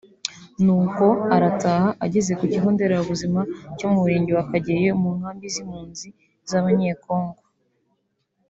ni 0.63 0.71
uko 0.79 1.05
arataha 1.35 1.87
ageze 2.05 2.31
ku 2.39 2.45
kigo 2.51 2.69
nderabuzima 2.73 3.39
cyo 3.77 3.87
mu 3.91 3.97
murenge 4.01 4.31
wa 4.37 4.45
Kageyo 4.49 4.91
mu 5.01 5.09
nkambi 5.17 5.47
y’impunzi 5.53 6.07
z’Abanyekongo 6.49 7.39